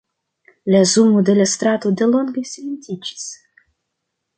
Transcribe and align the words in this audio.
La 0.75 0.81
zumo 0.93 1.21
de 1.29 1.35
la 1.41 1.47
strato 1.53 1.93
delonge 2.03 2.47
silentiĝis. 2.55 3.33